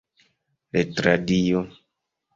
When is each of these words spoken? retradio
retradio 0.73 1.59